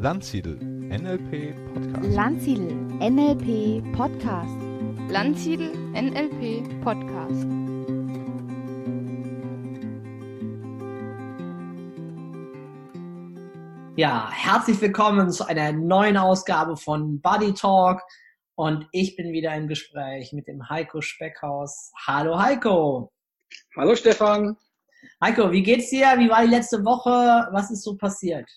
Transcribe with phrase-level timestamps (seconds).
[0.00, 2.14] Landsiedel NLP Podcast.
[2.14, 4.56] Landsiedel NLP Podcast.
[5.08, 7.44] Landsiedel NLP Podcast.
[13.96, 18.00] Ja, herzlich willkommen zu einer neuen Ausgabe von Buddy Talk.
[18.54, 21.90] Und ich bin wieder im Gespräch mit dem Heiko Speckhaus.
[22.06, 23.10] Hallo Heiko.
[23.76, 24.56] Hallo Stefan.
[25.20, 26.06] Heiko, wie geht's dir?
[26.18, 27.48] Wie war die letzte Woche?
[27.50, 28.48] Was ist so passiert?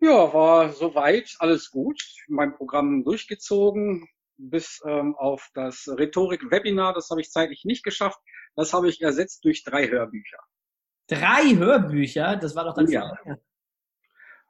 [0.00, 2.02] Ja, war soweit alles gut.
[2.28, 6.92] Mein Programm durchgezogen bis ähm, auf das Rhetorik-Webinar.
[6.92, 8.20] Das habe ich zeitlich nicht geschafft.
[8.54, 10.38] Das habe ich ersetzt durch drei Hörbücher.
[11.08, 12.36] Drei Hörbücher?
[12.36, 13.16] Das war doch dann ja.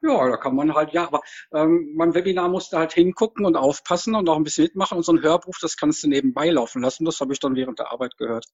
[0.03, 1.21] Ja, da kann man halt, ja, aber
[1.53, 4.99] ähm, mein Webinar musste halt hingucken und aufpassen und auch ein bisschen mitmachen.
[4.99, 7.05] Und so ein Hörbuch, das kannst du nebenbei laufen lassen.
[7.05, 8.47] Das habe ich dann während der Arbeit gehört.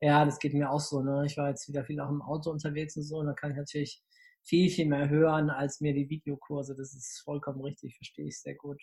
[0.00, 1.02] Ja, das geht mir auch so.
[1.02, 1.24] Ne?
[1.26, 3.16] Ich war jetzt wieder viel auch im Auto unterwegs und so.
[3.16, 4.02] Und da kann ich natürlich
[4.48, 6.74] viel, viel mehr hören als mir die Videokurse.
[6.74, 8.80] Das ist vollkommen richtig, verstehe ich sehr gut.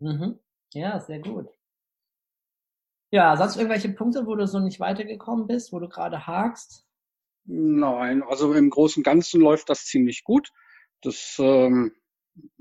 [0.00, 0.40] Mhm.
[0.74, 1.48] Ja, sehr gut.
[3.12, 6.88] Ja, sonst irgendwelche Punkte, wo du so nicht weitergekommen bist, wo du gerade hakst?
[7.44, 10.50] Nein, also im Großen und Ganzen läuft das ziemlich gut.
[11.02, 11.92] Das ähm,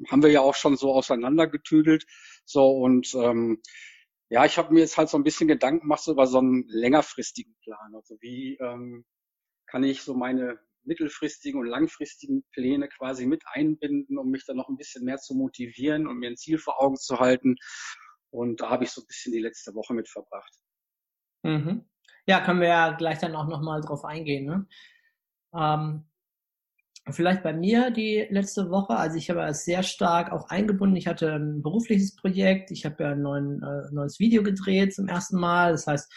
[0.09, 2.05] haben wir ja auch schon so auseinandergetüdelt.
[2.45, 3.61] So und ähm,
[4.29, 7.55] ja, ich habe mir jetzt halt so ein bisschen Gedanken gemacht über so einen längerfristigen
[7.63, 7.95] Plan.
[7.95, 9.05] Also wie ähm,
[9.67, 14.69] kann ich so meine mittelfristigen und langfristigen Pläne quasi mit einbinden, um mich dann noch
[14.69, 17.55] ein bisschen mehr zu motivieren und mir ein Ziel vor Augen zu halten.
[18.31, 20.53] Und da habe ich so ein bisschen die letzte Woche mit verbracht.
[21.43, 21.85] Mhm.
[22.27, 24.45] Ja, können wir ja gleich dann auch nochmal drauf eingehen.
[24.45, 24.67] Ne?
[25.53, 26.05] Ähm,
[27.09, 30.95] vielleicht bei mir die letzte Woche, also ich habe es sehr stark auch eingebunden.
[30.95, 35.07] Ich hatte ein berufliches Projekt, ich habe ja ein neuen, äh, neues Video gedreht zum
[35.07, 35.71] ersten Mal.
[35.71, 36.11] Das heißt,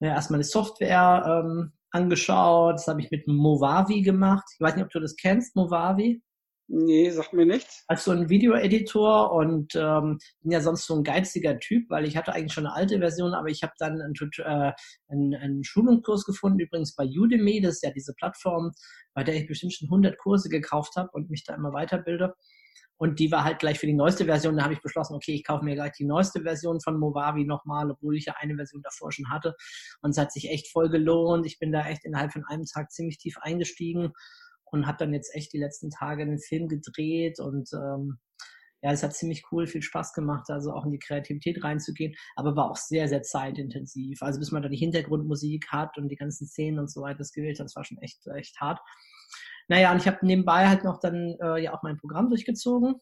[0.00, 2.74] ja, erstmal eine Software ähm, angeschaut.
[2.74, 4.44] Das habe ich mit Movavi gemacht.
[4.54, 6.22] Ich weiß nicht, ob du das kennst, Movavi.
[6.74, 7.84] Nee, sagt mir nichts.
[7.86, 12.32] Also ein Video-Editor und ähm, bin ja sonst so ein geiziger Typ, weil ich hatte
[12.32, 14.72] eigentlich schon eine alte Version, aber ich habe dann einen, äh,
[15.08, 18.72] einen, einen Schulungskurs gefunden, übrigens bei Udemy, das ist ja diese Plattform,
[19.12, 22.34] bei der ich bestimmt schon 100 Kurse gekauft habe und mich da immer weiterbilde.
[22.98, 24.56] Und die war halt gleich für die neueste Version.
[24.56, 27.90] Da habe ich beschlossen, okay, ich kaufe mir gleich die neueste Version von Movavi nochmal,
[27.90, 29.54] obwohl ich ja eine Version davor schon hatte.
[30.02, 31.46] Und es hat sich echt voll gelohnt.
[31.46, 34.12] Ich bin da echt innerhalb von einem Tag ziemlich tief eingestiegen
[34.72, 38.18] und habe dann jetzt echt die letzten Tage einen Film gedreht und ähm,
[38.82, 42.56] ja, es hat ziemlich cool, viel Spaß gemacht, also auch in die Kreativität reinzugehen, aber
[42.56, 44.22] war auch sehr, sehr zeitintensiv.
[44.22, 47.32] Also bis man da die Hintergrundmusik hat und die ganzen Szenen und so weiter das
[47.32, 48.80] gewählt hat, das war schon echt, echt hart.
[49.68, 52.96] Naja, und ich habe nebenbei halt noch dann äh, ja auch mein Programm durchgezogen.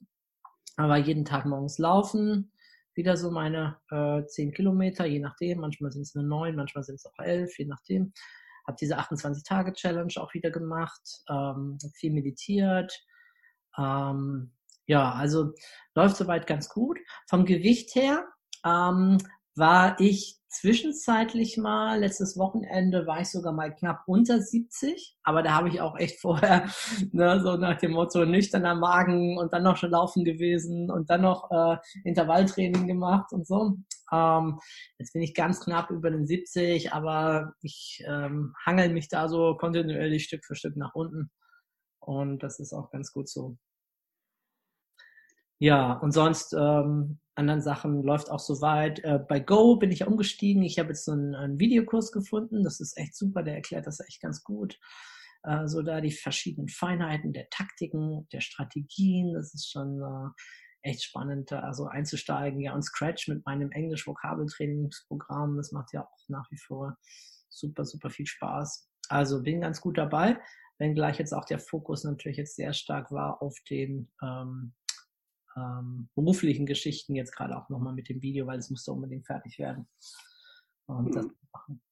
[0.77, 2.53] Aber jeden Tag morgens laufen,
[2.95, 5.61] wieder so meine äh, 10 Kilometer, je nachdem.
[5.61, 8.13] Manchmal sind es nur 9, manchmal sind es auch 11, je nachdem.
[8.67, 13.05] Habe diese 28-Tage-Challenge auch wieder gemacht, ähm, viel meditiert.
[13.77, 14.53] Ähm,
[14.87, 15.53] ja, also
[15.95, 16.99] läuft soweit ganz gut.
[17.29, 18.25] Vom Gewicht her
[18.65, 19.19] ähm,
[19.55, 25.55] war ich zwischenzeitlich mal, letztes Wochenende war ich sogar mal knapp unter 70, aber da
[25.55, 26.69] habe ich auch echt vorher
[27.13, 31.23] ne, so nach dem Motto nüchterner Magen und dann noch schon laufen gewesen und dann
[31.23, 33.77] noch äh, Intervalltraining gemacht und so.
[34.13, 34.59] Ähm,
[34.99, 39.57] jetzt bin ich ganz knapp über den 70, aber ich ähm, hangel mich da so
[39.57, 41.31] kontinuierlich Stück für Stück nach unten
[42.01, 43.57] und das ist auch ganz gut so.
[45.63, 49.01] Ja, und sonst ähm, anderen Sachen läuft auch soweit.
[49.01, 50.63] Äh, bei Go bin ich umgestiegen.
[50.63, 52.63] Ich habe jetzt so einen, einen, Videokurs gefunden.
[52.63, 53.43] Das ist echt super.
[53.43, 54.79] Der erklärt das echt ganz gut.
[55.43, 59.35] Äh, so da die verschiedenen Feinheiten der Taktiken, der Strategien.
[59.35, 62.61] Das ist schon äh, echt spannend, da so einzusteigen.
[62.61, 65.57] Ja, und Scratch mit meinem Englisch-Vokabeltrainingsprogramm.
[65.57, 66.97] Das macht ja auch nach wie vor
[67.49, 68.89] super, super viel Spaß.
[69.09, 70.39] Also bin ganz gut dabei.
[70.79, 74.73] Wenngleich jetzt auch der Fokus natürlich jetzt sehr stark war auf den ähm,
[75.57, 79.59] ähm, beruflichen Geschichten jetzt gerade auch nochmal mit dem Video, weil es musste unbedingt fertig
[79.59, 79.89] werden.
[80.87, 81.13] Und mhm.
[81.13, 81.83] das machen.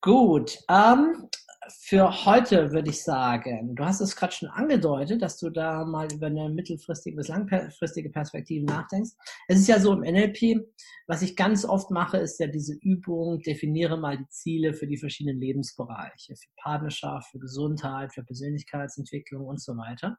[0.00, 1.28] Gut, ähm,
[1.70, 6.06] für heute würde ich sagen, du hast es gerade schon angedeutet, dass du da mal
[6.12, 9.10] über eine mittelfristige bis langfristige Perspektive nachdenkst.
[9.48, 10.64] Es ist ja so im NLP,
[11.06, 14.96] was ich ganz oft mache, ist ja diese Übung, definiere mal die Ziele für die
[14.96, 20.16] verschiedenen Lebensbereiche, für Partnerschaft, für Gesundheit, für Persönlichkeitsentwicklung und so weiter.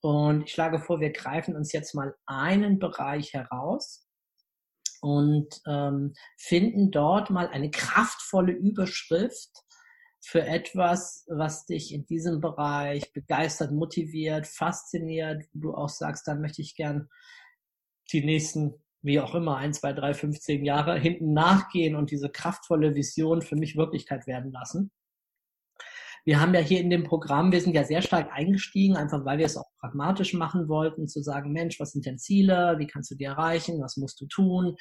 [0.00, 4.06] Und ich schlage vor, wir greifen uns jetzt mal einen Bereich heraus
[5.00, 9.50] und ähm, finden dort mal eine kraftvolle Überschrift
[10.20, 16.62] für etwas, was dich in diesem Bereich begeistert, motiviert, fasziniert, du auch sagst, da möchte
[16.62, 17.08] ich gern
[18.12, 22.96] die nächsten, wie auch immer, ein, zwei, drei, 15 Jahre hinten nachgehen und diese kraftvolle
[22.96, 24.90] Vision für mich Wirklichkeit werden lassen.
[26.26, 29.38] Wir haben ja hier in dem Programm, wir sind ja sehr stark eingestiegen, einfach weil
[29.38, 32.74] wir es auch pragmatisch machen wollten, zu sagen, Mensch, was sind denn Ziele?
[32.78, 33.80] Wie kannst du die erreichen?
[33.80, 34.74] Was musst du tun?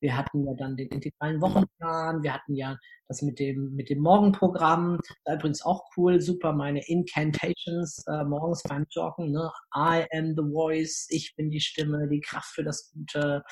[0.00, 2.22] Wir hatten ja dann den integralen Wochenplan.
[2.22, 2.78] Wir hatten ja
[3.08, 4.98] das mit dem, mit dem Morgenprogramm.
[5.30, 9.32] Übrigens auch cool, super, meine Incantations äh, morgens beim Joggen.
[9.32, 9.50] Ne?
[9.76, 13.42] I am the voice, ich bin die Stimme, die Kraft für das Gute.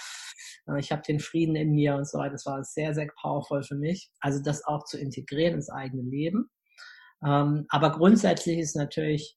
[0.67, 2.33] Äh, ich habe den Frieden in mir und so weiter.
[2.33, 4.11] Das war sehr, sehr powerful für mich.
[4.21, 6.49] Also das auch zu integrieren ins eigene Leben.
[7.23, 9.37] Ähm, aber grundsätzlich ist natürlich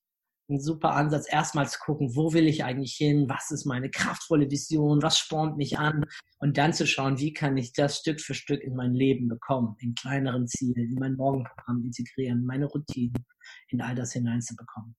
[0.50, 4.50] ein super Ansatz, erstmal zu gucken, wo will ich eigentlich hin, was ist meine kraftvolle
[4.50, 6.06] Vision, was spornt mich an
[6.40, 9.76] und dann zu schauen, wie kann ich das Stück für Stück in mein Leben bekommen,
[9.80, 13.26] in kleineren Zielen, in mein Morgenprogramm integrieren, meine Routinen,
[13.70, 14.96] in all das hineinzubekommen.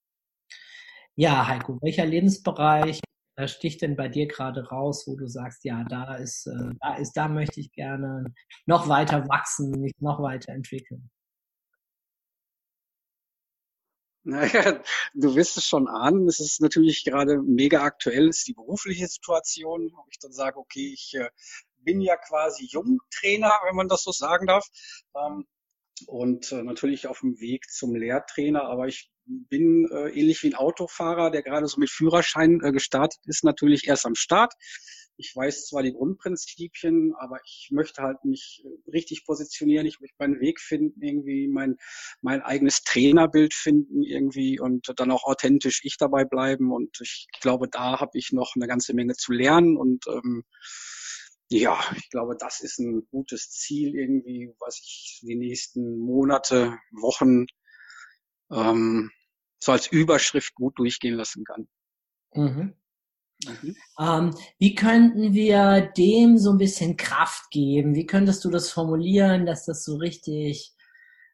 [1.17, 3.01] Ja, Heiko, welcher Lebensbereich
[3.37, 6.97] da sticht denn bei dir gerade raus, wo du sagst, ja, da ist, äh, da
[6.97, 8.25] ist, da möchte ich gerne
[8.67, 11.09] noch weiter wachsen, mich noch weiter entwickeln?
[14.29, 14.83] Naja,
[15.15, 16.29] du wirst es schon ahnen.
[16.29, 20.93] Es ist natürlich gerade mega aktuell, ist die berufliche Situation, wo ich dann sage, okay,
[20.93, 21.31] ich äh,
[21.79, 24.67] bin ja quasi Jungtrainer, wenn man das so sagen darf.
[25.17, 25.47] Ähm,
[26.07, 30.55] und äh, natürlich auf dem Weg zum Lehrtrainer, aber ich bin äh, ähnlich wie ein
[30.57, 34.53] Autofahrer, der gerade so mit Führerschein gestartet ist, natürlich erst am Start.
[35.19, 39.87] Ich weiß zwar die Grundprinzipien, aber ich möchte halt mich richtig positionieren.
[39.87, 41.76] Ich möchte meinen Weg finden, irgendwie mein,
[42.23, 46.73] mein eigenes Trainerbild finden irgendwie und dann auch authentisch ich dabei bleiben.
[46.73, 50.44] Und ich glaube, da habe ich noch eine ganze Menge zu lernen und ähm,
[51.50, 57.47] ja, ich glaube, das ist ein gutes Ziel irgendwie, was ich die nächsten Monate, Wochen
[58.50, 59.11] ähm,
[59.59, 61.69] so als Überschrift gut durchgehen lassen kann.
[62.35, 62.75] Mhm.
[63.46, 63.76] Mhm.
[64.00, 67.94] Ähm, wie könnten wir dem so ein bisschen Kraft geben?
[67.94, 70.75] Wie könntest du das formulieren, dass das so richtig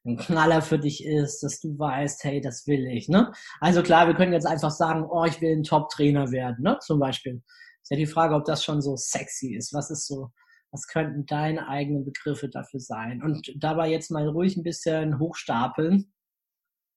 [0.06, 3.32] ein Knaller für dich ist, dass du weißt, hey, das will ich, ne?
[3.60, 6.78] Also klar, wir können jetzt einfach sagen, oh, ich will ein Top-Trainer werden, ne?
[6.80, 7.42] Zum Beispiel.
[7.82, 9.72] Ist ja die Frage, ob das schon so sexy ist.
[9.72, 10.30] Was ist so,
[10.70, 13.22] was könnten deine eigenen Begriffe dafür sein?
[13.22, 16.12] Und dabei jetzt mal ruhig ein bisschen hochstapeln.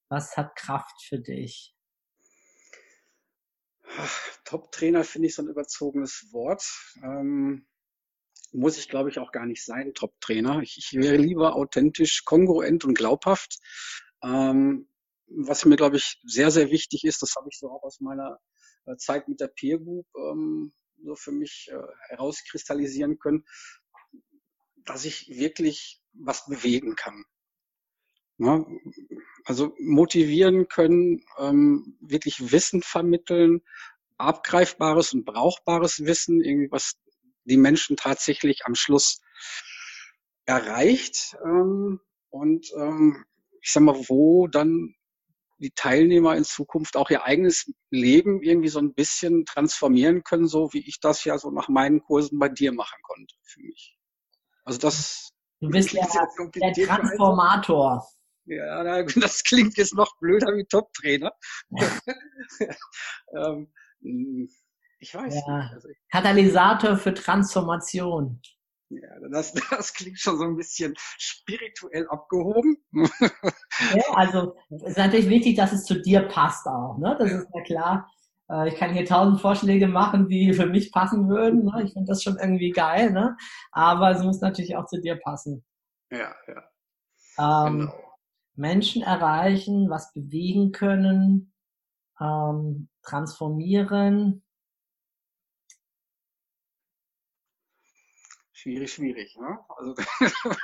[0.10, 1.77] Was hat Kraft für dich?
[4.46, 6.64] Top-Trainer finde ich so ein überzogenes Wort.
[7.04, 7.68] Ähm,
[8.52, 10.62] muss ich, glaube ich, auch gar nicht sein, Top-Trainer.
[10.62, 13.60] Ich, ich, wäre lieber authentisch, kongruent und glaubhaft.
[14.24, 14.88] Ähm,
[15.28, 18.40] was mir, glaube ich, sehr, sehr wichtig ist, das habe ich so auch aus meiner
[18.86, 20.74] äh, Zeit mit der Peer Group ähm,
[21.04, 21.78] so für mich äh,
[22.10, 23.46] herauskristallisieren können,
[24.86, 27.26] dass ich wirklich was bewegen kann.
[28.40, 28.64] Ja,
[29.46, 33.62] also motivieren können, ähm, wirklich Wissen vermitteln,
[34.18, 36.98] abgreifbares und brauchbares Wissen, irgendwie was
[37.46, 39.22] die Menschen tatsächlich am Schluss
[40.46, 42.00] erreicht ähm,
[42.30, 43.26] und ähm,
[43.62, 44.96] ich sag mal, wo dann
[45.60, 50.72] die Teilnehmer in Zukunft auch ihr eigenes Leben irgendwie so ein bisschen transformieren können, so
[50.74, 53.98] wie ich das ja so nach meinen Kursen bei dir machen konnte für mich.
[54.64, 55.30] Also das.
[55.60, 56.08] Du bist der,
[56.54, 58.08] der Transformator.
[58.48, 61.32] Ja, das klingt jetzt noch blöder wie Top-Trainer.
[63.36, 63.72] ähm,
[65.00, 65.58] ich weiß ja.
[65.58, 65.74] nicht.
[65.74, 68.42] Also ich, Katalysator für Transformation.
[68.90, 72.78] Ja, das, das klingt schon so ein bisschen spirituell abgehoben.
[72.94, 76.98] ja, also es ist natürlich wichtig, dass es zu dir passt auch.
[76.98, 77.16] Ne?
[77.20, 78.12] Das ist ja klar.
[78.50, 81.66] Äh, ich kann hier tausend Vorschläge machen, die für mich passen würden.
[81.66, 81.84] Ne?
[81.84, 83.12] Ich finde das schon irgendwie geil.
[83.12, 83.36] Ne?
[83.72, 85.66] Aber es muss natürlich auch zu dir passen.
[86.10, 87.68] Ja, ja.
[87.68, 88.07] Ähm, genau.
[88.58, 91.54] Menschen erreichen, was bewegen können,
[92.20, 94.44] ähm, transformieren.
[98.52, 99.38] Schwierig, schwierig.
[99.38, 99.60] Ne?
[99.70, 99.96] Also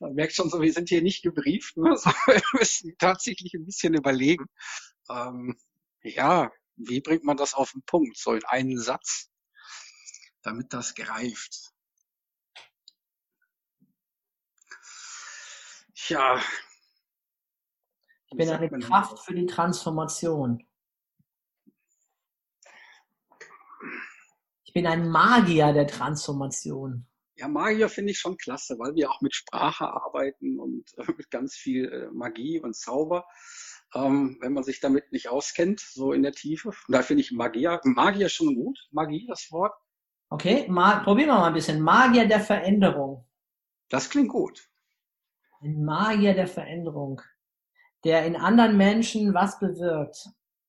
[0.00, 1.96] man merkt schon so, wir sind hier nicht gebrieft, ne?
[1.96, 4.46] so, wir müssen tatsächlich ein bisschen überlegen.
[5.08, 5.56] Ähm,
[6.02, 9.30] ja, wie bringt man das auf den Punkt, so in einen Satz,
[10.42, 11.72] damit das greift?
[15.94, 16.42] Tja,
[18.34, 20.66] ich bin eine Kraft für die Transformation.
[24.64, 27.06] Ich bin ein Magier der Transformation.
[27.36, 31.30] Ja, Magier finde ich schon klasse, weil wir auch mit Sprache arbeiten und äh, mit
[31.30, 33.24] ganz viel äh, Magie und Zauber.
[33.94, 36.72] Ähm, wenn man sich damit nicht auskennt, so in der Tiefe.
[36.88, 38.78] Da finde ich Magier, Magier schon gut.
[38.90, 39.74] Magie, das Wort.
[40.28, 41.80] Okay, ma probieren wir mal ein bisschen.
[41.80, 43.28] Magier der Veränderung.
[43.88, 44.68] Das klingt gut.
[45.60, 47.20] Ein Magier der Veränderung
[48.04, 50.28] der in anderen Menschen was bewirkt,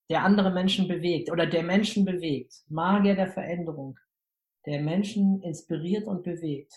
[0.10, 2.64] der andere Menschen bewegt oder der Menschen bewegt.
[2.70, 3.98] Magier der Veränderung,
[4.66, 6.74] der Menschen inspiriert und bewegt.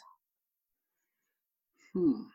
[1.93, 2.31] Hm.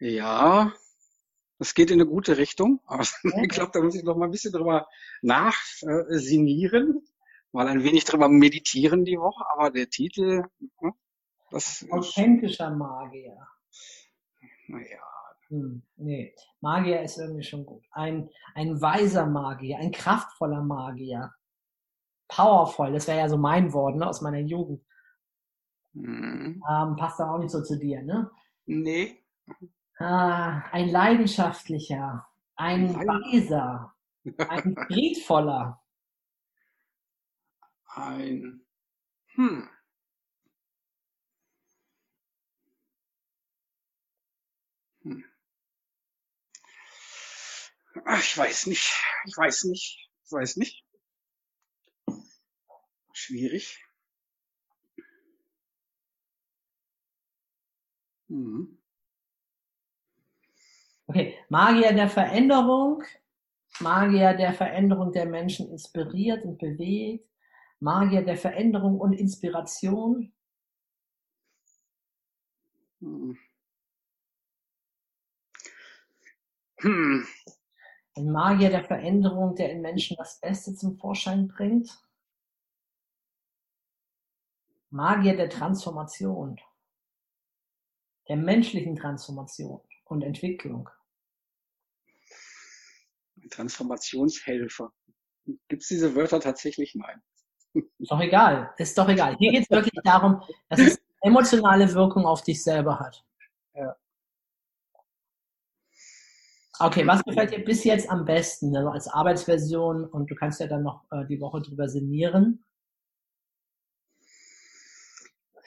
[0.00, 0.72] Ja,
[1.58, 2.80] es geht in eine gute Richtung.
[2.86, 3.42] Aber Okay.
[3.42, 4.88] ich glaube, da muss ich noch mal ein bisschen drüber
[5.22, 7.02] nachsinieren,
[7.52, 9.44] mal ein wenig drüber meditieren die Woche.
[9.54, 10.44] Aber der Titel,
[10.80, 10.94] hm,
[11.50, 13.36] das ist, Authentischer Magier.
[14.68, 15.02] naja,
[15.50, 17.84] Hm, nee, Magier ist irgendwie schon gut.
[17.92, 21.32] Ein, ein weiser Magier, ein kraftvoller Magier.
[22.28, 24.82] Powerful, das wäre ja so mein Wort ne, aus meiner Jugend.
[25.94, 28.30] hm, Ähm, passt da auch nicht so zu dir, ne?
[28.66, 29.20] nee,
[30.00, 32.26] Ah, ein leidenschaftlicher,
[32.56, 33.94] ein weiser,
[34.48, 35.80] ein friedvoller.
[37.96, 38.62] ein,
[39.36, 39.68] hm.
[48.04, 48.92] Ach, ich weiß nicht,
[49.26, 50.84] ich weiß nicht, ich weiß nicht.
[53.12, 53.78] Schwierig.
[58.28, 58.78] Mhm.
[61.06, 63.02] Okay, Magier der Veränderung,
[63.80, 67.28] Magier der Veränderung der Menschen inspiriert und bewegt,
[67.80, 70.32] Magier der Veränderung und Inspiration,
[73.00, 73.32] Hm.
[76.82, 77.24] Hm.
[78.20, 81.90] Ein Magier der Veränderung, der in Menschen das Beste zum Vorschein bringt,
[84.90, 86.60] Magier der Transformation,
[88.28, 90.88] der menschlichen Transformation und Entwicklung.
[93.50, 94.92] Transformationshelfer.
[95.68, 96.94] Gibt es diese Wörter tatsächlich?
[96.94, 97.22] Nein.
[97.72, 99.36] Ist doch egal, ist doch egal.
[99.38, 103.24] Hier geht es wirklich darum, dass es emotionale Wirkung auf dich selber hat.
[103.74, 103.96] Ja.
[106.82, 108.74] Okay, was gefällt dir bis jetzt am besten?
[108.74, 112.64] Also als Arbeitsversion und du kannst ja dann noch äh, die Woche drüber sinnieren.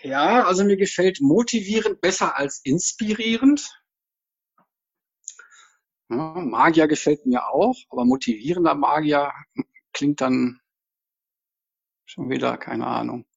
[0.01, 3.69] Ja, also mir gefällt motivierend besser als inspirierend.
[6.09, 9.31] Ja, Magier gefällt mir auch, aber motivierender Magier
[9.93, 10.61] klingt dann
[12.05, 13.27] schon wieder, keine Ahnung.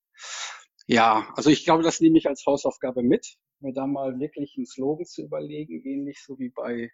[0.87, 4.67] Ja, also ich glaube, das nehme ich als Hausaufgabe mit, mir da mal wirklich einen
[4.67, 6.91] Slogan zu überlegen, ähnlich so wie bei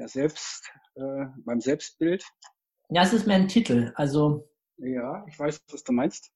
[0.00, 2.24] ja, selbst, äh, beim Selbstbild.
[2.88, 3.92] Ja, es ist mehr ein Titel.
[3.96, 6.32] Also, Ja, ich weiß, was du meinst.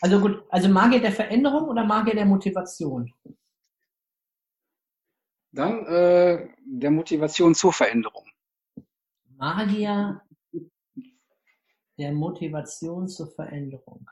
[0.00, 3.12] also gut, also Magier der Veränderung oder Magier der Motivation?
[5.50, 8.30] Dann äh, der Motivation zur Veränderung.
[9.36, 10.22] Magier
[11.98, 14.08] der Motivation zur Veränderung.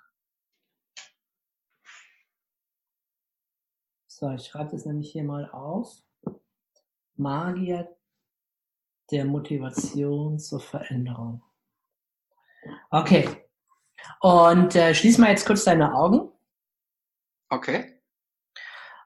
[4.08, 6.02] So, ich schreibe das nämlich hier mal auf.
[7.14, 7.96] Magier
[9.10, 11.42] der Motivation zur Veränderung.
[12.90, 13.28] Okay.
[14.20, 16.30] Und äh, schließ mal jetzt kurz deine Augen
[17.50, 18.00] Okay.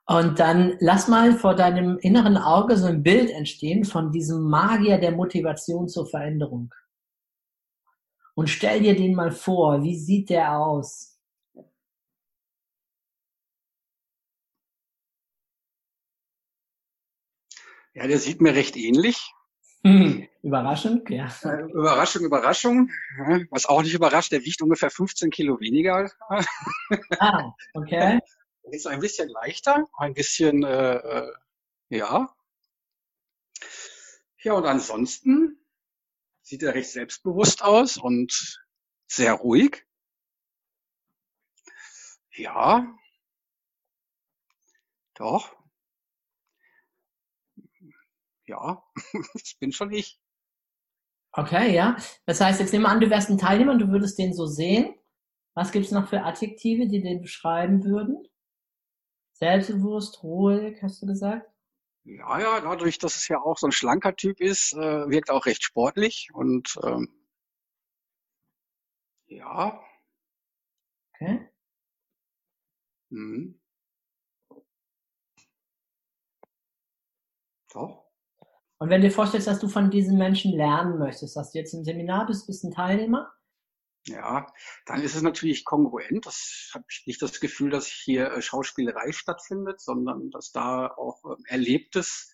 [0.06, 4.98] und dann lass mal vor deinem inneren Auge so ein Bild entstehen von diesem Magier
[4.98, 6.72] der Motivation zur Veränderung.
[8.34, 11.18] Und stell dir den mal vor, wie sieht der aus?
[17.94, 19.32] Ja, der sieht mir recht ähnlich.
[19.86, 21.26] Hm, überraschend, ja.
[21.42, 22.90] Äh, Überraschung, Überraschung.
[23.18, 26.10] Ja, Was auch nicht überrascht, der wiegt ungefähr 15 Kilo weniger.
[27.20, 28.20] Ah, okay.
[28.70, 31.32] Ist ein bisschen leichter, ein bisschen, äh, äh,
[31.90, 32.34] ja.
[34.42, 35.58] Ja, und ansonsten
[36.42, 38.62] sieht er recht selbstbewusst aus und
[39.06, 39.86] sehr ruhig.
[42.36, 42.86] Ja.
[45.14, 45.56] Doch.
[48.46, 48.82] Ja,
[49.34, 50.18] das bin schon ich.
[51.32, 51.96] Okay, ja.
[52.26, 54.46] Das heißt, jetzt nehmen wir an, du wärst ein Teilnehmer und du würdest den so
[54.46, 54.94] sehen.
[55.54, 58.26] Was gibt's noch für Adjektive, die den beschreiben würden?
[59.34, 61.48] Selbstbewusst, ruhig, hast du gesagt?
[62.04, 65.44] Ja, ja, dadurch, dass es ja auch so ein schlanker Typ ist, äh, wirkt auch
[65.46, 67.08] recht sportlich und ähm,
[69.28, 69.80] ja,
[71.14, 71.50] Okay.
[73.10, 73.54] mhm.
[77.74, 78.03] Doch.
[78.78, 81.74] Und wenn du dir vorstellst, dass du von diesen Menschen lernen möchtest, dass du jetzt
[81.74, 83.32] im Seminar bist, bist ein Teilnehmer,
[84.06, 84.46] Ja,
[84.86, 86.26] dann ist es natürlich kongruent.
[86.26, 91.24] Das habe ich nicht das Gefühl, dass hier äh, Schauspielerei stattfindet, sondern dass da auch
[91.24, 92.32] ähm, Erlebtes,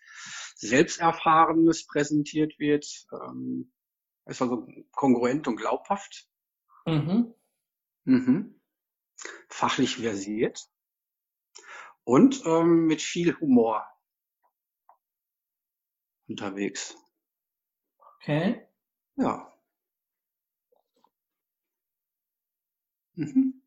[0.56, 2.86] Selbsterfahrenes präsentiert wird.
[3.12, 3.72] Ähm,
[4.26, 6.28] ist also kongruent und glaubhaft.
[6.86, 7.34] mhm.
[8.04, 8.60] Mhm.
[9.48, 10.68] Fachlich versiert
[12.04, 13.86] und ähm, mit viel Humor
[16.30, 16.96] unterwegs.
[18.18, 18.66] okay.
[19.16, 19.52] Ja.
[23.16, 23.60] Mhm.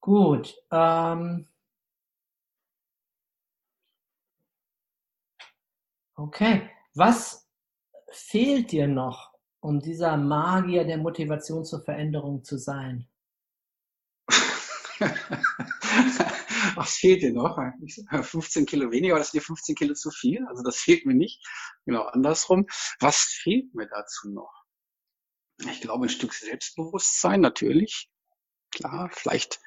[0.00, 0.56] Gut.
[0.70, 1.46] Ähm,
[6.18, 6.70] Okay.
[6.94, 7.46] Was
[8.12, 13.08] fehlt dir noch, um dieser Magier der Motivation zur Veränderung zu sein?
[16.74, 17.58] Was fehlt dir noch?
[18.10, 20.46] 15 Kilo weniger, oder ist dir 15 Kilo zu viel?
[20.48, 21.44] Also das fehlt mir nicht.
[21.84, 22.66] Genau, andersrum.
[23.00, 24.52] Was fehlt mir dazu noch?
[25.70, 28.10] Ich glaube, ein Stück Selbstbewusstsein natürlich.
[28.70, 29.60] Klar, vielleicht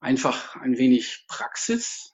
[0.00, 2.12] einfach ein wenig Praxis.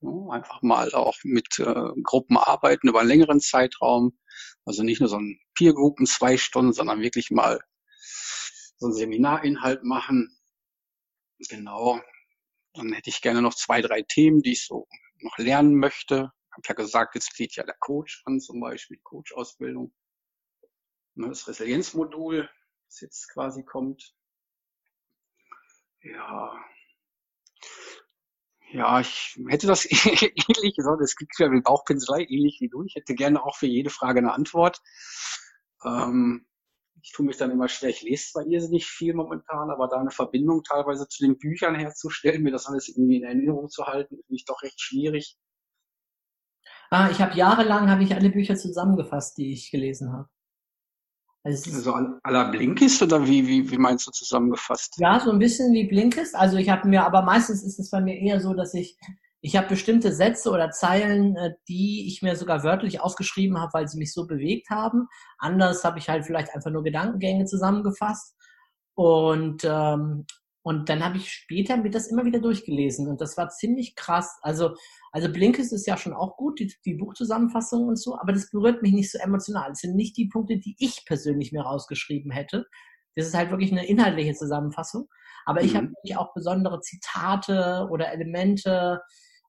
[0.00, 4.18] Ja, einfach mal auch mit äh, Gruppen arbeiten über einen längeren Zeitraum.
[4.64, 7.60] Also nicht nur so ein Peer-Gruppen zwei Stunden, sondern wirklich mal
[8.78, 10.35] so einen Seminarinhalt machen.
[11.48, 12.00] Genau.
[12.74, 14.86] Dann hätte ich gerne noch zwei, drei Themen, die ich so
[15.20, 16.32] noch lernen möchte.
[16.48, 19.92] Ich habe ja gesagt, jetzt steht ja der Coach an, zum Beispiel Coach-Ausbildung.
[21.14, 22.48] Ne, das Resilienzmodul,
[22.88, 24.14] das jetzt quasi kommt.
[26.02, 26.52] Ja.
[28.72, 32.82] Ja, ich hätte das ähnlich gesagt, das klingt ja wie Bauchpinselei, ähnlich wie du.
[32.84, 34.82] Ich hätte gerne auch für jede Frage eine Antwort.
[35.84, 36.46] Ähm,
[37.02, 40.10] ich tue mich dann immer schwer, ich lese zwar irrsinnig viel momentan, aber da eine
[40.10, 44.34] Verbindung teilweise zu den Büchern herzustellen, mir das alles irgendwie in Erinnerung zu halten, finde
[44.36, 45.36] ich doch recht schwierig.
[46.90, 50.28] Ah, ich habe jahrelang habe ich alle Bücher zusammengefasst, die ich gelesen habe.
[51.42, 54.96] Also, also aller Blinkist oder wie, wie, wie meinst du zusammengefasst?
[54.98, 56.34] Ja, so ein bisschen wie Blinkist.
[56.34, 58.98] Also ich habe mir, aber meistens ist es bei mir eher so, dass ich
[59.46, 63.86] ich habe bestimmte Sätze oder Zeilen, äh, die ich mir sogar wörtlich aufgeschrieben habe, weil
[63.86, 65.06] sie mich so bewegt haben.
[65.38, 68.34] Anders habe ich halt vielleicht einfach nur Gedankengänge zusammengefasst.
[68.94, 70.26] Und, ähm,
[70.62, 73.06] und dann habe ich später mir das immer wieder durchgelesen.
[73.06, 74.36] Und das war ziemlich krass.
[74.42, 74.74] Also,
[75.12, 78.82] also Blinkist ist ja schon auch gut, die, die Buchzusammenfassung und so, aber das berührt
[78.82, 79.68] mich nicht so emotional.
[79.68, 82.66] Das sind nicht die Punkte, die ich persönlich mir rausgeschrieben hätte.
[83.14, 85.06] Das ist halt wirklich eine inhaltliche Zusammenfassung.
[85.44, 85.94] Aber ich mhm.
[86.08, 89.00] habe auch besondere Zitate oder Elemente,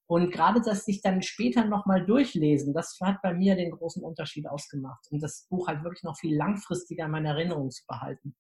[0.07, 4.47] und gerade das sich dann später nochmal durchlesen, das hat bei mir den großen Unterschied
[4.47, 5.05] ausgemacht.
[5.11, 8.35] Und das Buch halt wirklich noch viel langfristiger in meiner Erinnerung zu behalten.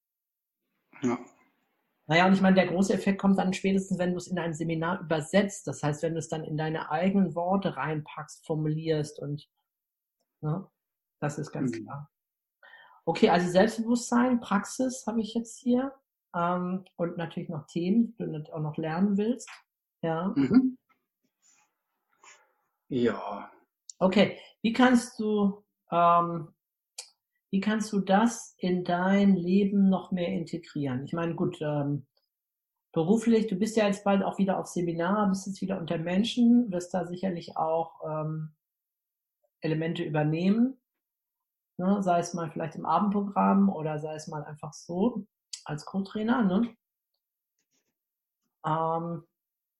[1.01, 1.19] Ja.
[2.09, 4.53] Naja, und ich meine, der große Effekt kommt dann spätestens, wenn du es in ein
[4.53, 5.67] Seminar übersetzt.
[5.67, 9.45] Das heißt, wenn du es dann in deine eigenen Worte reinpackst, formulierst und
[10.41, 10.65] ne,
[11.19, 11.83] das ist ganz mhm.
[11.83, 12.09] klar.
[13.03, 15.93] Okay, also Selbstbewusstsein, Praxis habe ich jetzt hier
[16.33, 19.49] ähm, und natürlich noch Themen, die du auch noch lernen willst.
[20.01, 20.33] Ja.
[20.33, 20.77] Mhm.
[22.89, 23.51] Ja.
[23.99, 26.49] Okay, wie kannst du, ähm,
[27.49, 31.03] wie kannst du das in dein Leben noch mehr integrieren?
[31.03, 32.05] Ich meine, gut, ähm,
[32.93, 36.71] beruflich, du bist ja jetzt bald auch wieder auf Seminar, bist jetzt wieder unter Menschen,
[36.71, 38.55] wirst da sicherlich auch ähm,
[39.61, 40.79] Elemente übernehmen,
[41.77, 42.01] ne?
[42.03, 45.25] sei es mal vielleicht im Abendprogramm oder sei es mal einfach so
[45.65, 46.43] als Co-Trainer.
[46.43, 46.75] Ne?
[48.65, 49.23] Ähm,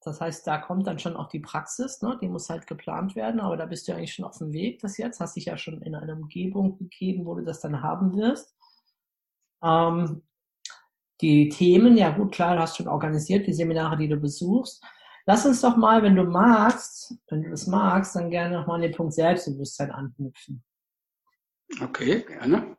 [0.08, 2.18] das heißt, da kommt dann schon auch die Praxis, ne?
[2.22, 4.98] die muss halt geplant werden, aber da bist du eigentlich schon auf dem Weg, das
[4.98, 8.56] jetzt, hast dich ja schon in eine Umgebung gegeben, wo du das dann haben wirst.
[9.64, 10.24] Ähm,
[11.22, 14.84] die Themen, ja gut, klar, du hast schon organisiert, die Seminare, die du besuchst.
[15.26, 18.84] Lass uns doch mal, wenn du magst, wenn du das magst, dann gerne nochmal an
[18.84, 20.64] den Punkt Selbstbewusstsein anknüpfen.
[21.82, 22.78] Okay, gerne.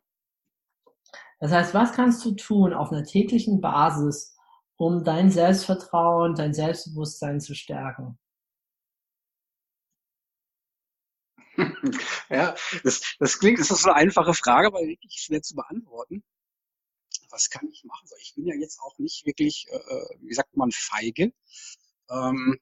[1.41, 4.38] Das heißt, was kannst du tun auf einer täglichen Basis,
[4.79, 8.19] um dein Selbstvertrauen, dein Selbstbewusstsein zu stärken?
[12.31, 16.23] Ja, das, das klingt, das ist eine einfache Frage, aber wirklich schwer zu beantworten.
[17.31, 18.07] Was kann ich machen?
[18.21, 21.33] Ich bin ja jetzt auch nicht wirklich, äh, äh wie sagt man, feige.
[22.11, 22.59] Ähm,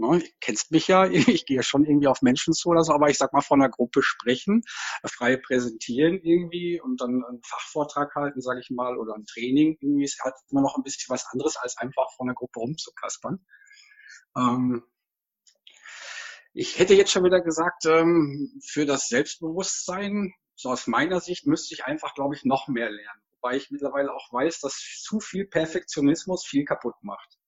[0.00, 1.04] Ne, kennst mich ja,
[1.36, 3.68] ich gehe schon irgendwie auf Menschen zu oder so, aber ich sag mal von einer
[3.70, 4.62] Gruppe sprechen,
[5.04, 10.04] frei präsentieren irgendwie und dann einen Fachvortrag halten, sage ich mal, oder ein Training, irgendwie
[10.04, 13.44] ist halt immer noch ein bisschen was anderes, als einfach von einer Gruppe rumzukaspern.
[14.38, 14.84] Ähm,
[16.54, 21.74] ich hätte jetzt schon wieder gesagt, ähm, für das Selbstbewusstsein, so aus meiner Sicht, müsste
[21.74, 23.20] ich einfach, glaube ich, noch mehr lernen.
[23.32, 27.39] Wobei ich mittlerweile auch weiß, dass zu viel Perfektionismus viel kaputt macht.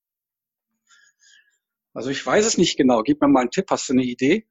[1.94, 3.02] Also ich weiß es nicht genau.
[3.02, 3.66] Gib mir mal einen Tipp.
[3.70, 4.46] Hast du eine Idee?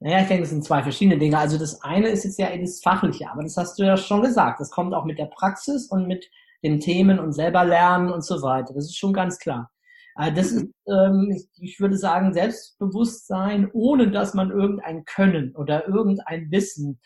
[0.00, 1.38] Naja, ich denke, das sind zwei verschiedene Dinge.
[1.38, 4.58] Also das eine ist jetzt ja das Fachliche, aber das hast du ja schon gesagt.
[4.58, 6.28] Das kommt auch mit der Praxis und mit
[6.64, 8.74] den Themen und selber lernen und so weiter.
[8.74, 9.70] Das ist schon ganz klar.
[10.16, 10.72] Äh, das ist, mhm.
[10.88, 17.00] ähm, ich würde sagen, Selbstbewusstsein, ohne dass man irgendein Können oder irgendein Wissen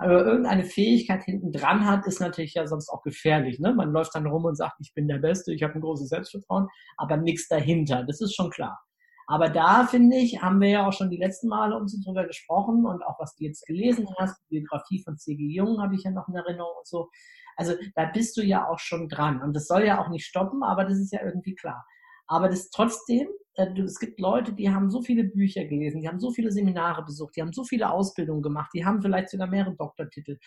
[0.00, 3.60] aber irgendeine Fähigkeit hinten dran hat, ist natürlich ja sonst auch gefährlich.
[3.60, 3.74] Ne?
[3.74, 6.68] Man läuft dann rum und sagt, ich bin der Beste, ich habe ein großes Selbstvertrauen,
[6.96, 8.04] aber nichts dahinter.
[8.04, 8.80] Das ist schon klar.
[9.26, 12.86] Aber da finde ich, haben wir ja auch schon die letzten Male uns drüber gesprochen
[12.86, 15.54] und auch was du jetzt gelesen hast, die Biografie von C.G.
[15.54, 17.10] Jung habe ich ja noch in Erinnerung und so.
[17.56, 20.62] Also da bist du ja auch schon dran und das soll ja auch nicht stoppen,
[20.62, 21.84] aber das ist ja irgendwie klar.
[22.30, 26.20] Aber das trotzdem äh, es gibt Leute, die haben so viele Bücher gelesen, die haben
[26.20, 29.74] so viele Seminare besucht, die haben so viele Ausbildungen gemacht, die haben vielleicht sogar mehrere
[29.74, 30.38] Doktortitel,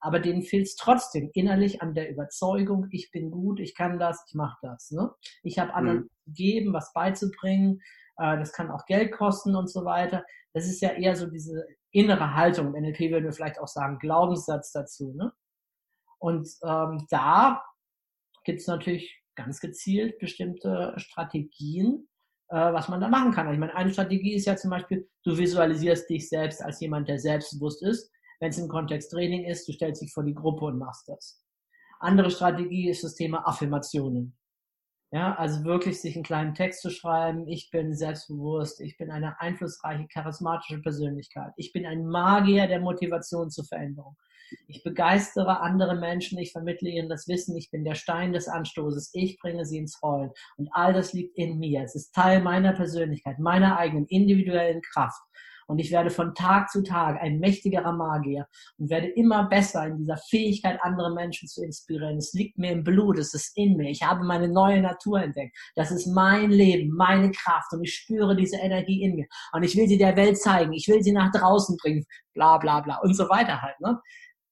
[0.00, 4.24] aber denen fehlt es trotzdem innerlich an der Überzeugung, ich bin gut, ich kann das,
[4.28, 4.90] ich mache das.
[4.90, 5.10] Ne?
[5.42, 6.10] Ich habe anderen mhm.
[6.26, 7.80] gegeben, was beizubringen,
[8.18, 10.24] äh, das kann auch Geld kosten und so weiter.
[10.54, 12.74] Das ist ja eher so diese innere Haltung.
[12.74, 15.12] Im NLP würden wir vielleicht auch sagen, Glaubenssatz dazu.
[15.14, 15.32] Ne?
[16.18, 17.62] Und ähm, da
[18.44, 22.08] gibt es natürlich ganz gezielt bestimmte Strategien,
[22.48, 23.52] äh, was man da machen kann.
[23.52, 27.18] Ich meine, eine Strategie ist ja zum Beispiel, du visualisierst dich selbst als jemand, der
[27.18, 28.10] selbstbewusst ist.
[28.40, 31.42] Wenn es im Kontext Training ist, du stellst dich vor die Gruppe und machst das.
[32.00, 34.36] Andere Strategie ist das Thema Affirmationen.
[35.14, 37.46] Ja, also wirklich sich einen kleinen Text zu schreiben.
[37.46, 38.80] Ich bin selbstbewusst.
[38.80, 41.52] Ich bin eine einflussreiche, charismatische Persönlichkeit.
[41.58, 44.16] Ich bin ein Magier der Motivation zur Veränderung.
[44.68, 46.38] Ich begeistere andere Menschen.
[46.38, 47.54] Ich vermittle ihnen das Wissen.
[47.58, 49.10] Ich bin der Stein des Anstoßes.
[49.12, 50.30] Ich bringe sie ins Rollen.
[50.56, 51.82] Und all das liegt in mir.
[51.82, 55.22] Es ist Teil meiner Persönlichkeit, meiner eigenen individuellen Kraft.
[55.72, 59.96] Und ich werde von Tag zu Tag ein mächtigerer Magier und werde immer besser in
[59.96, 62.18] dieser Fähigkeit, andere Menschen zu inspirieren.
[62.18, 63.88] Es liegt mir im Blut, es ist in mir.
[63.88, 65.56] Ich habe meine neue Natur entdeckt.
[65.74, 69.26] Das ist mein Leben, meine Kraft und ich spüre diese Energie in mir.
[69.54, 70.74] Und ich will sie der Welt zeigen.
[70.74, 72.04] Ich will sie nach draußen bringen.
[72.34, 73.80] Bla, bla, bla und so weiter halt.
[73.80, 73.98] Ne?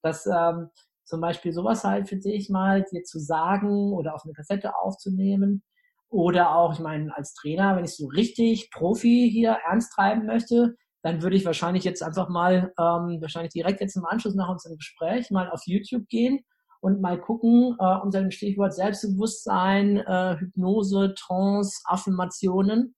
[0.00, 0.70] Das, ähm,
[1.04, 5.62] zum Beispiel sowas halt für dich mal dir zu sagen oder auf eine Kassette aufzunehmen.
[6.08, 10.76] Oder auch, ich meine, als Trainer, wenn ich so richtig Profi hier ernst treiben möchte,
[11.02, 14.76] dann würde ich wahrscheinlich jetzt einfach mal, ähm, wahrscheinlich direkt jetzt im Anschluss nach unserem
[14.76, 16.44] Gespräch mal auf YouTube gehen
[16.80, 22.94] und mal gucken äh, unter dem Stichwort Selbstbewusstsein, äh, Hypnose, Trance, Affirmationen,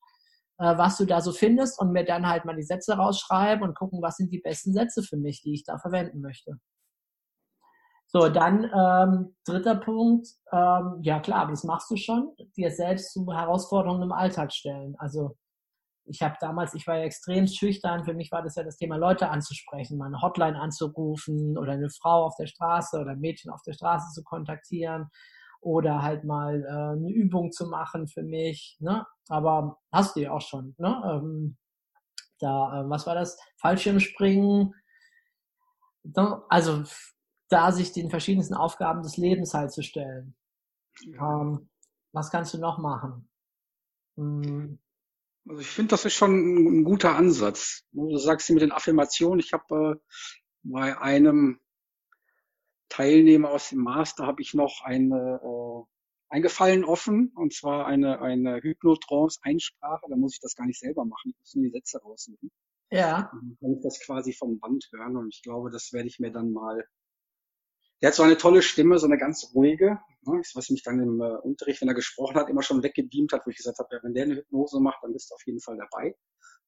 [0.59, 3.77] äh, was du da so findest und mir dann halt mal die Sätze rausschreiben und
[3.77, 6.59] gucken, was sind die besten Sätze für mich, die ich da verwenden möchte.
[8.07, 13.33] So, dann ähm, dritter Punkt, ähm, ja klar, das machst du schon, dir selbst zu
[13.33, 14.95] Herausforderungen im Alltag stellen.
[14.99, 15.37] Also
[16.05, 18.97] ich habe damals, ich war ja extrem schüchtern, für mich war das ja das Thema,
[18.97, 23.51] Leute anzusprechen, mal eine Hotline anzurufen oder eine Frau auf der Straße oder ein Mädchen
[23.51, 25.09] auf der Straße zu kontaktieren
[25.61, 28.77] oder halt mal äh, eine Übung zu machen für mich.
[28.81, 29.07] Ne?
[29.29, 30.75] Aber hast du ja auch schon.
[30.77, 31.03] Ne?
[31.05, 31.57] Ähm,
[32.41, 33.39] da, äh, was war das?
[33.59, 34.75] Fallschirmspringen.
[36.49, 36.83] Also
[37.49, 40.35] da sich den verschiedensten Aufgaben des Lebens halt zu stellen.
[41.07, 41.71] Ähm,
[42.13, 43.29] was kannst du noch machen?
[44.17, 44.79] Hm,
[45.49, 47.85] also ich finde, das ist schon ein, ein, guter Ansatz.
[47.93, 50.17] Du sagst mit den Affirmationen, ich habe äh,
[50.63, 51.61] bei einem
[52.89, 55.83] Teilnehmer aus dem Master habe ich noch eine äh,
[56.29, 60.07] eingefallen offen und zwar eine eine Hypnotrance Einsprache.
[60.09, 62.51] Da muss ich das gar nicht selber machen, ich muss nur die Sätze raussuchen.
[62.91, 63.31] Ja.
[63.33, 66.31] Dann kann ich das quasi vom Band hören und ich glaube, das werde ich mir
[66.31, 66.87] dann mal
[68.03, 71.21] der hat so eine tolle Stimme, so eine ganz ruhige, ne, was mich dann im
[71.21, 74.13] äh, Unterricht, wenn er gesprochen hat, immer schon weggebeamt hat, wo ich gesagt habe, wenn
[74.13, 76.17] der eine Hypnose macht, dann bist du auf jeden Fall dabei.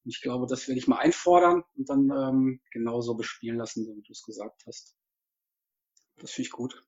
[0.05, 4.01] Und ich glaube, das werde ich mal einfordern und dann ähm, genauso bespielen lassen, wie
[4.01, 4.95] du es gesagt hast.
[6.17, 6.85] Das finde ich gut.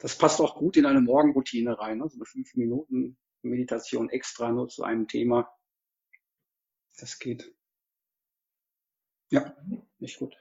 [0.00, 2.08] Das passt auch gut in eine Morgenroutine rein, ne?
[2.08, 5.52] so eine fünf Minuten Meditation extra nur zu einem Thema.
[6.98, 7.54] Das geht.
[9.28, 9.54] Ja,
[9.98, 10.34] nicht gut.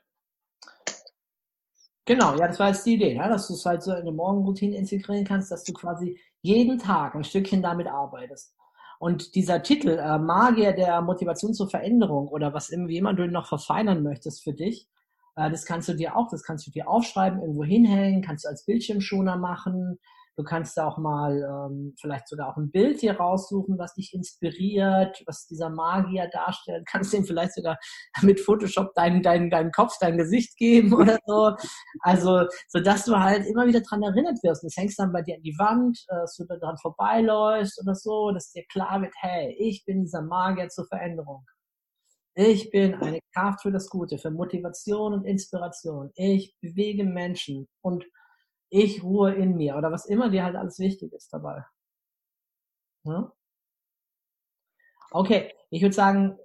[2.07, 4.13] Genau, ja, das war jetzt die Idee, ja, dass du es halt so in eine
[4.13, 8.55] Morgenroutine integrieren kannst, dass du quasi jeden Tag ein Stückchen damit arbeitest.
[8.97, 13.47] Und dieser Titel, äh, Magier der Motivation zur Veränderung oder was irgendwie immer du noch
[13.47, 14.87] verfeinern möchtest für dich,
[15.35, 18.49] äh, das kannst du dir auch, das kannst du dir aufschreiben, irgendwo hinhängen, kannst du
[18.49, 19.99] als Bildschirmschoner machen,
[20.37, 24.13] Du kannst da auch mal ähm, vielleicht sogar auch ein Bild hier raussuchen, was dich
[24.13, 26.85] inspiriert, was dieser Magier darstellt.
[26.91, 27.79] Kannst ihm vielleicht sogar
[28.21, 31.55] mit Photoshop deinen, deinen, deinen Kopf, dein Gesicht geben oder so.
[32.01, 34.63] Also, so dass du halt immer wieder dran erinnert wirst.
[34.63, 37.95] Das hängst dann bei dir an die Wand, äh, dass du da dran vorbeiläufst oder
[37.95, 41.45] so, dass dir klar wird, hey, ich bin dieser Magier zur Veränderung.
[42.35, 46.11] Ich bin eine Kraft für das Gute, für Motivation und Inspiration.
[46.13, 48.05] Ich bewege Menschen und
[48.69, 51.65] ich ruhe in mir oder was immer dir halt alles wichtig ist dabei.
[53.03, 53.31] Ja?
[55.11, 56.37] Okay, ich würde sagen,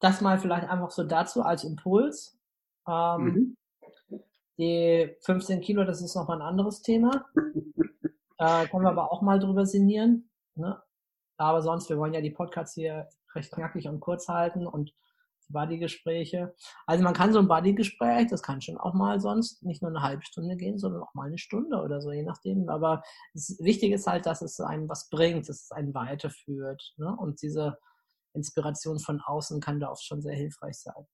[0.00, 2.38] das mal vielleicht einfach so dazu als Impuls.
[2.88, 3.56] Ähm,
[4.10, 4.20] mhm.
[4.58, 7.26] Die 15 Kilo, das ist nochmal ein anderes Thema.
[8.38, 10.28] äh, können wir aber auch mal drüber sinnieren.
[10.54, 10.80] Ne?
[11.36, 14.94] Aber sonst, wir wollen ja die Podcasts hier recht knackig und kurz halten und
[15.48, 16.54] Buddy-Gespräche.
[16.86, 20.02] Also man kann so ein Buddy-Gespräch, das kann schon auch mal sonst nicht nur eine
[20.02, 22.68] halbe Stunde gehen, sondern auch mal eine Stunde oder so, je nachdem.
[22.68, 23.02] Aber
[23.34, 26.94] das Wichtige ist halt, dass es einem was bringt, dass es einen weiterführt.
[26.96, 27.14] Ne?
[27.16, 27.78] Und diese
[28.34, 31.06] Inspiration von außen kann da oft schon sehr hilfreich sein.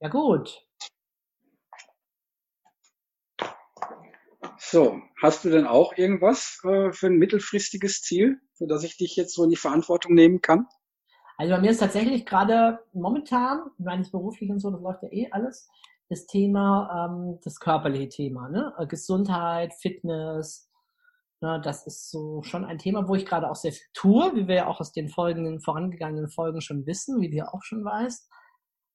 [0.00, 0.66] Ja gut.
[4.64, 9.16] So, hast du denn auch irgendwas äh, für ein mittelfristiges Ziel, für das ich dich
[9.16, 10.66] jetzt so in die Verantwortung nehmen kann?
[11.36, 15.28] Also bei mir ist tatsächlich gerade momentan, meines beruflich und so, das läuft ja eh
[15.32, 15.68] alles,
[16.08, 18.72] das Thema, ähm, das körperliche Thema, ne?
[18.78, 20.70] Äh, Gesundheit, Fitness,
[21.40, 21.60] ne?
[21.62, 24.54] das ist so schon ein Thema, wo ich gerade auch sehr viel tue, wie wir
[24.54, 28.30] ja auch aus den folgenden, vorangegangenen Folgen schon wissen, wie du ja auch schon weißt.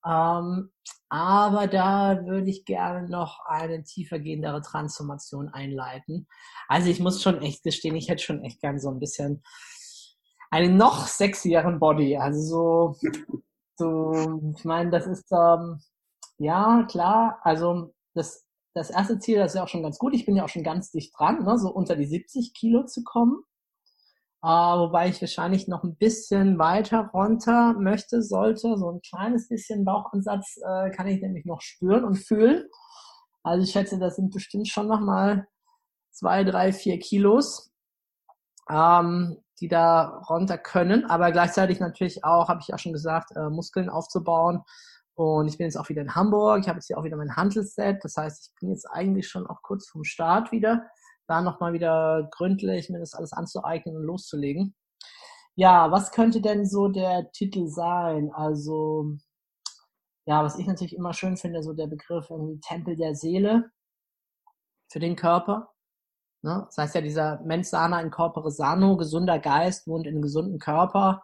[0.07, 0.71] Ähm,
[1.09, 6.27] aber da würde ich gerne noch eine tiefergehendere Transformation einleiten.
[6.67, 9.43] Also ich muss schon echt gestehen, ich hätte schon echt gern so ein bisschen
[10.51, 12.17] einen noch sexieren Body.
[12.17, 13.09] Also so,
[13.77, 15.79] so ich meine, das ist ähm,
[16.37, 17.39] ja klar.
[17.43, 20.13] Also das das erste Ziel, das ist ja auch schon ganz gut.
[20.13, 23.03] Ich bin ja auch schon ganz dicht dran, ne, so unter die 70 Kilo zu
[23.03, 23.43] kommen.
[24.43, 28.77] Äh, wobei ich wahrscheinlich noch ein bisschen weiter runter möchte, sollte.
[28.77, 32.65] So ein kleines bisschen Bauchansatz äh, kann ich nämlich noch spüren und fühlen.
[33.43, 35.47] Also ich schätze, das sind bestimmt schon nochmal
[36.11, 37.71] zwei, drei, vier Kilos,
[38.69, 41.05] ähm, die da runter können.
[41.05, 44.63] Aber gleichzeitig natürlich auch, habe ich ja schon gesagt, äh, Muskeln aufzubauen.
[45.15, 46.59] Und ich bin jetzt auch wieder in Hamburg.
[46.59, 48.03] Ich habe jetzt hier auch wieder mein Handelsset.
[48.03, 50.85] Das heißt, ich bin jetzt eigentlich schon auch kurz vom Start wieder
[51.27, 54.75] da nochmal wieder gründlich mir das alles anzueignen und loszulegen.
[55.55, 58.31] Ja, was könnte denn so der Titel sein?
[58.33, 59.17] Also,
[60.25, 63.71] ja, was ich natürlich immer schön finde, so der Begriff irgendwie Tempel der Seele
[64.91, 65.73] für den Körper.
[66.43, 66.63] Ne?
[66.67, 70.59] Das heißt ja, dieser Mens sana in corpore sano, gesunder Geist wohnt in einem gesunden
[70.59, 71.23] Körper.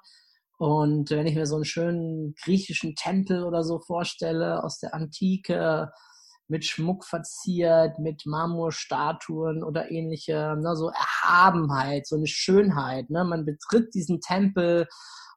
[0.57, 5.91] Und wenn ich mir so einen schönen griechischen Tempel oder so vorstelle aus der Antike,
[6.47, 13.10] mit Schmuck verziert, mit Marmorstatuen oder ähnliche, ne, so Erhabenheit, so eine Schönheit.
[13.10, 13.23] Ne?
[13.23, 14.88] Man betritt diesen Tempel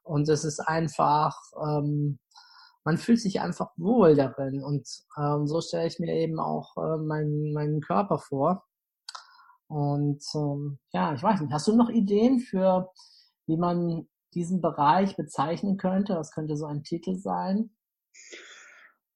[0.03, 2.19] und es ist einfach, ähm,
[2.83, 4.63] man fühlt sich einfach wohl darin.
[4.63, 8.65] Und ähm, so stelle ich mir eben auch äh, meinen, meinen Körper vor.
[9.67, 12.89] Und ähm, ja, ich weiß nicht, hast du noch Ideen für,
[13.47, 16.15] wie man diesen Bereich bezeichnen könnte?
[16.15, 17.75] Was könnte so ein Titel sein?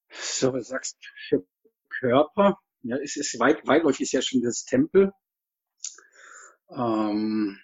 [0.09, 0.97] So, du sagst
[1.29, 1.45] für
[2.01, 2.57] Körper.
[2.83, 5.11] Ja, es ist weit, weitläufig ist ja schon das Tempel.
[6.75, 7.59] Ähm,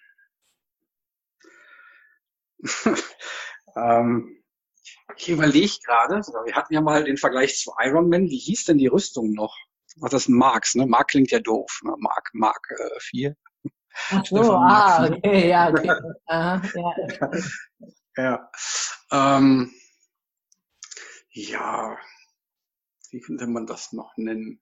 [3.76, 4.42] ähm,
[5.16, 8.28] ich überlege gerade, wir hatten ja mal den Vergleich zu Iron Man.
[8.28, 9.56] Wie hieß denn die Rüstung noch?
[10.02, 10.86] Ach, das ist Marx, ne?
[10.86, 11.80] Mark klingt ja doof.
[11.82, 11.94] Ne?
[11.98, 13.36] Mark, Mark äh, 4.
[14.10, 15.90] Ach so, ah, okay, ja, okay.
[16.26, 17.30] Aha, ja.
[18.16, 18.50] ja.
[19.10, 19.72] Ähm,
[21.30, 21.96] ja,
[23.10, 24.60] wie könnte man das noch nennen?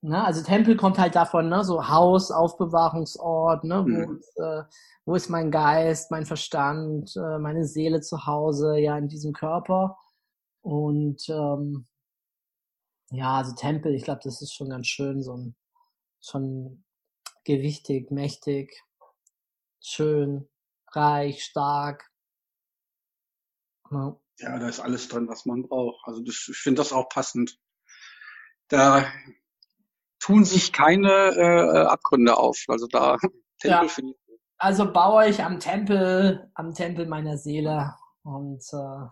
[0.00, 4.16] Na, also Tempel kommt halt davon, ne, so Haus, Aufbewahrungsort, ne, wo, mhm.
[4.18, 4.62] ist, äh,
[5.04, 9.98] wo ist mein Geist, mein Verstand, äh, meine Seele zu Hause, ja, in diesem Körper.
[10.60, 11.86] Und ähm,
[13.10, 15.56] ja, also Tempel, ich glaube, das ist schon ganz schön, so ein,
[16.20, 16.84] schon
[17.44, 18.84] gewichtig, mächtig,
[19.80, 20.48] schön,
[20.92, 22.08] reich, stark.
[23.90, 24.16] Ja.
[24.38, 26.00] Ja, da ist alles drin, was man braucht.
[26.06, 27.58] Also das, ich finde das auch passend.
[28.68, 29.06] Da
[30.20, 32.64] tun sich keine äh, Abgründe auf.
[32.68, 33.16] Also da
[33.60, 33.88] Tempel ja.
[33.88, 34.38] finde ich.
[34.58, 39.06] Also baue ich am Tempel, am Tempel meiner Seele und äh,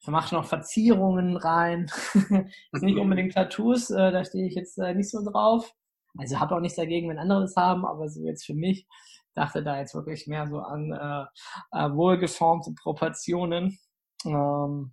[0.00, 1.90] ich mache noch Verzierungen rein.
[2.72, 5.72] nicht unbedingt Tattoos, äh, da stehe ich jetzt äh, nicht so drauf.
[6.16, 8.86] Also habe auch nichts dagegen, wenn andere das haben, aber so jetzt für mich
[9.34, 13.78] dachte da jetzt wirklich mehr so an äh, äh, wohlgeformte Proportionen.
[14.24, 14.92] Ähm,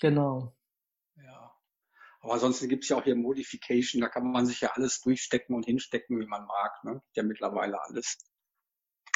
[0.00, 0.56] genau.
[1.16, 1.54] Ja.
[2.20, 5.54] Aber ansonsten gibt es ja auch hier Modification, da kann man sich ja alles durchstecken
[5.54, 6.84] und hinstecken, wie man mag.
[6.84, 7.02] Ne?
[7.14, 8.18] Ja, mittlerweile alles.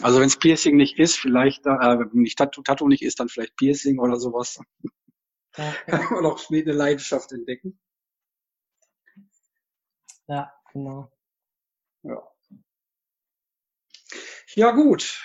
[0.03, 3.57] Also wenn es Piercing nicht ist, vielleicht, äh, nicht Tattoo, Tattoo nicht ist, dann vielleicht
[3.57, 4.59] Piercing oder sowas.
[5.57, 5.99] Ja, ja.
[5.99, 7.79] kann man auch schnell eine Leidenschaft entdecken.
[10.27, 11.13] Ja, genau.
[12.03, 12.23] Ja.
[14.57, 15.21] Ja, gut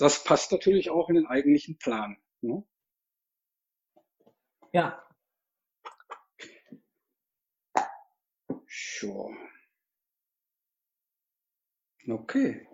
[0.00, 2.16] das passt natürlich auch in den eigentlichen Plan.
[2.40, 2.64] Ne?
[4.72, 5.02] Ja.
[8.66, 9.34] Sure.
[12.08, 12.66] Okay.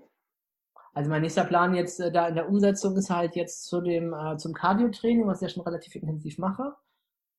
[0.94, 4.14] Also mein nächster Plan jetzt äh, da in der Umsetzung ist halt jetzt zu dem
[4.14, 6.74] äh, zum Cardio-Training, was ich ja schon relativ intensiv mache.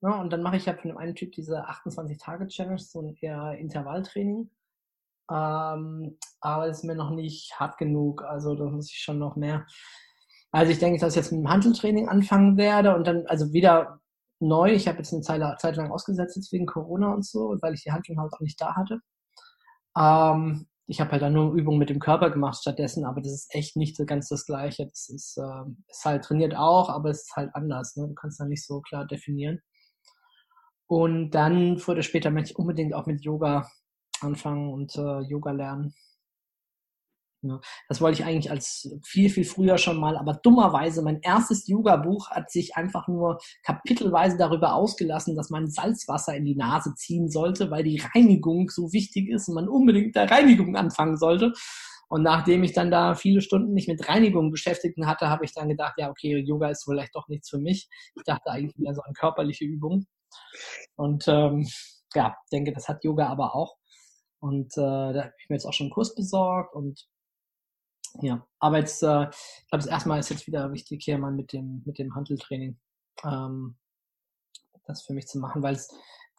[0.02, 3.58] Ja, und dann mache ich halt von dem einen Typ diese 28-Tage-Challenge, so ein eher
[3.58, 4.50] Intervalltraining.
[5.30, 8.24] Ähm, aber es ist mir noch nicht hart genug.
[8.24, 9.66] Also da muss ich schon noch mehr.
[10.52, 14.00] Also ich denke, dass ich jetzt mit dem Handeltraining anfangen werde und dann also wieder
[14.40, 14.72] neu.
[14.74, 17.92] Ich habe jetzt eine Zeit, lang ausgesetzt jetzt wegen Corona und so, weil ich die
[17.92, 19.02] Handeln halt auch nicht da hatte.
[19.98, 23.54] Ähm, ich habe halt dann nur Übungen mit dem Körper gemacht stattdessen, aber das ist
[23.54, 24.88] echt nicht so ganz das Gleiche.
[24.88, 27.98] Das ist, äh, ist halt trainiert auch, aber es ist halt anders.
[27.98, 28.08] Ne?
[28.08, 29.62] Du kannst da nicht so klar definieren.
[30.88, 33.70] Und dann oder später möchte ich unbedingt auch mit Yoga
[34.22, 35.94] anfangen und äh, Yoga lernen.
[37.44, 41.68] Ja, das wollte ich eigentlich als viel, viel früher schon mal, aber dummerweise, mein erstes
[41.68, 47.30] Yoga-Buch hat sich einfach nur kapitelweise darüber ausgelassen, dass man Salzwasser in die Nase ziehen
[47.30, 51.54] sollte, weil die Reinigung so wichtig ist und man unbedingt der Reinigung anfangen sollte.
[52.10, 55.70] Und nachdem ich dann da viele Stunden mich mit Reinigung beschäftigt hatte, habe ich dann
[55.70, 57.88] gedacht, ja, okay, Yoga ist vielleicht doch nichts für mich.
[58.16, 60.08] Ich dachte eigentlich mehr so an körperliche Übungen.
[60.96, 61.68] Und ähm,
[62.16, 63.77] ja, denke, das hat Yoga aber auch.
[64.40, 67.08] Und äh, da habe ich mir jetzt auch schon einen Kurs besorgt und
[68.22, 71.32] ja, aber jetzt, äh, ich glaube, das erste Mal ist jetzt wieder wichtig, hier mal
[71.32, 72.80] mit dem, mit dem Handeltraining
[73.24, 73.78] ähm,
[74.86, 75.90] das für mich zu machen, weil es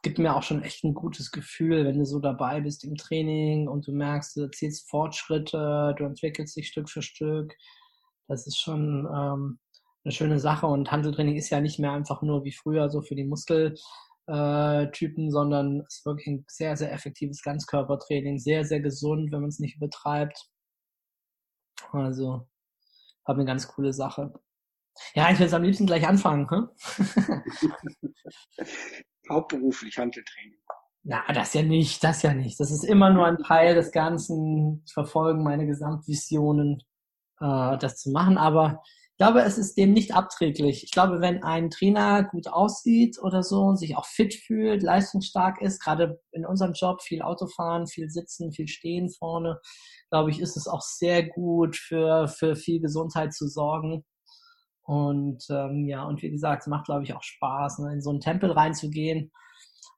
[0.03, 3.69] gibt mir auch schon echt ein gutes Gefühl, wenn du so dabei bist im Training
[3.69, 7.55] und du merkst, du erzielst Fortschritte, du entwickelst dich Stück für Stück.
[8.29, 9.59] Das ist schon ähm,
[10.05, 13.17] eine schöne Sache und Handeltraining ist ja nicht mehr einfach nur wie früher so für
[13.17, 13.25] die
[14.29, 19.59] Muskeltypen, sondern ist wirklich ein sehr, sehr effektives Ganzkörpertraining, sehr, sehr gesund, wenn man es
[19.59, 20.51] nicht übertreibt.
[21.93, 22.47] Also,
[23.27, 24.33] habe eine ganz coole Sache.
[25.15, 26.49] Ja, ich würde am liebsten gleich anfangen.
[26.51, 26.69] Hm?
[29.31, 30.59] Hauptberuflich Handeltraining.
[31.05, 32.59] Na, das ja nicht, das ja nicht.
[32.59, 34.83] Das ist immer nur ein Teil des Ganzen.
[34.85, 36.83] Ich verfolge meine Gesamtvisionen,
[37.41, 38.37] äh, das zu machen.
[38.37, 38.83] Aber
[39.19, 40.85] ich glaube, es ist dem nicht abträglich.
[40.85, 45.61] Ich glaube, wenn ein Trainer gut aussieht oder so und sich auch fit fühlt, leistungsstark
[45.61, 49.59] ist, gerade in unserem Job viel Autofahren, viel Sitzen, viel Stehen vorne,
[50.09, 54.05] glaube ich, ist es auch sehr gut für, für viel Gesundheit zu sorgen.
[54.83, 57.95] Und ähm, ja, und wie gesagt, es macht, glaube ich, auch Spaß, ne?
[57.95, 59.33] in so einen Tempel reinzugehen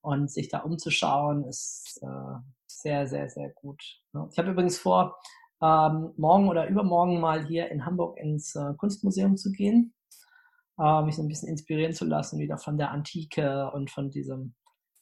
[0.01, 3.83] und sich da umzuschauen, ist äh, sehr, sehr, sehr gut.
[4.15, 4.27] Ne?
[4.33, 5.21] Ich habe übrigens vor,
[5.63, 9.95] ähm, morgen oder übermorgen mal hier in Hamburg ins äh, Kunstmuseum zu gehen,
[10.79, 14.55] äh, mich so ein bisschen inspirieren zu lassen, wieder von der Antike und von diesem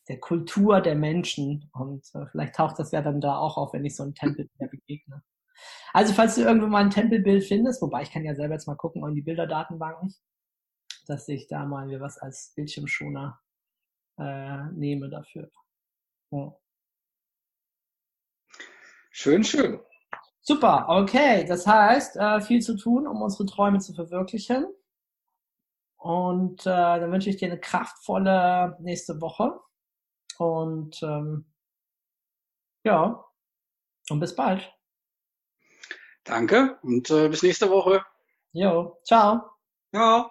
[0.09, 1.71] der Kultur der Menschen.
[1.73, 4.49] Und äh, vielleicht taucht das ja dann da auch auf, wenn ich so einen Tempel
[4.59, 5.23] begegne.
[5.93, 8.77] Also falls du irgendwo mal ein Tempelbild findest, wobei ich kann ja selber jetzt mal
[8.77, 10.15] gucken in die Bilderdatenbanken,
[11.07, 13.41] dass ich da mal mir was als Bildschirmschoner
[14.19, 15.51] äh, nehme dafür.
[16.31, 16.55] Ja.
[19.11, 19.81] Schön, schön.
[20.41, 21.45] Super, okay.
[21.45, 24.67] Das heißt, äh, viel zu tun, um unsere Träume zu verwirklichen.
[25.97, 26.65] Und äh,
[27.01, 29.61] dann wünsche ich dir eine kraftvolle nächste Woche.
[30.39, 31.47] Und ähm,
[32.85, 33.25] ja,
[34.09, 34.73] und bis bald.
[36.25, 38.05] Danke und äh, bis nächste Woche.
[38.53, 39.43] Jo, ciao.
[39.93, 40.31] Ja.